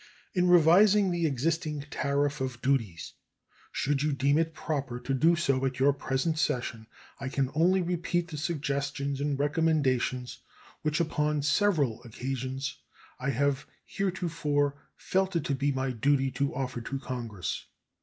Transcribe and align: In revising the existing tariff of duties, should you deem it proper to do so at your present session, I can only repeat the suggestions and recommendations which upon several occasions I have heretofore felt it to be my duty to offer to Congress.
In 0.33 0.47
revising 0.47 1.11
the 1.11 1.27
existing 1.27 1.85
tariff 1.91 2.41
of 2.41 2.59
duties, 2.63 3.13
should 3.71 4.01
you 4.01 4.13
deem 4.13 4.39
it 4.39 4.55
proper 4.55 4.99
to 4.99 5.13
do 5.13 5.35
so 5.35 5.63
at 5.63 5.77
your 5.77 5.93
present 5.93 6.39
session, 6.39 6.87
I 7.19 7.29
can 7.29 7.51
only 7.53 7.83
repeat 7.83 8.29
the 8.29 8.37
suggestions 8.39 9.21
and 9.21 9.37
recommendations 9.37 10.39
which 10.81 10.99
upon 10.99 11.43
several 11.43 12.01
occasions 12.03 12.77
I 13.19 13.29
have 13.29 13.67
heretofore 13.85 14.73
felt 14.97 15.35
it 15.35 15.43
to 15.43 15.53
be 15.53 15.71
my 15.71 15.91
duty 15.91 16.31
to 16.31 16.51
offer 16.55 16.81
to 16.81 16.97
Congress. 16.97 17.67